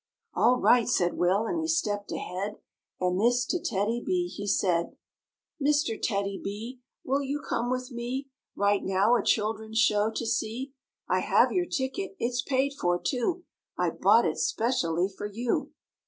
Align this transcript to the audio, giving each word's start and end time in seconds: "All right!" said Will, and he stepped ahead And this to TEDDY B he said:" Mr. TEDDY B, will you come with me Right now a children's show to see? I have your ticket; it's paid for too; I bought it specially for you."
"All 0.33 0.59
right!" 0.59 0.87
said 0.89 1.13
Will, 1.15 1.45
and 1.45 1.59
he 1.61 1.67
stepped 1.67 2.11
ahead 2.11 2.55
And 2.99 3.21
this 3.21 3.45
to 3.45 3.59
TEDDY 3.61 4.01
B 4.03 4.27
he 4.29 4.47
said:" 4.47 4.97
Mr. 5.63 5.95
TEDDY 6.01 6.41
B, 6.43 6.81
will 7.05 7.21
you 7.21 7.39
come 7.47 7.69
with 7.69 7.91
me 7.91 8.27
Right 8.55 8.81
now 8.83 9.15
a 9.15 9.21
children's 9.23 9.77
show 9.77 10.09
to 10.09 10.25
see? 10.25 10.73
I 11.07 11.19
have 11.19 11.51
your 11.51 11.67
ticket; 11.67 12.15
it's 12.17 12.41
paid 12.41 12.73
for 12.73 12.99
too; 12.99 13.43
I 13.77 13.91
bought 13.91 14.25
it 14.25 14.39
specially 14.39 15.07
for 15.07 15.27
you." 15.27 15.71